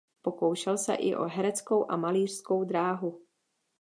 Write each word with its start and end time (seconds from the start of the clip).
Pokoušel 0.21 0.77
se 0.77 0.95
i 0.95 1.15
o 1.15 1.23
hereckou 1.29 1.91
a 1.91 1.97
malířskou 1.97 2.63
dráhu. 2.63 3.21